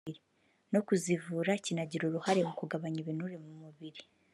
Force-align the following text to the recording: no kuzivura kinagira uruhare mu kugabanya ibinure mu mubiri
no 0.73 0.79
kuzivura 0.87 1.51
kinagira 1.63 2.03
uruhare 2.05 2.41
mu 2.47 2.53
kugabanya 2.59 2.97
ibinure 3.03 3.35
mu 3.43 3.51
mubiri 3.61 4.01